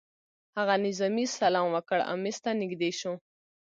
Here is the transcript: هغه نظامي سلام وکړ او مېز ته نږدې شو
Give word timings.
هغه 0.57 0.75
نظامي 0.85 1.25
سلام 1.39 1.67
وکړ 1.71 1.97
او 2.09 2.15
مېز 2.23 2.37
ته 2.43 2.51
نږدې 2.61 2.91
شو 2.99 3.13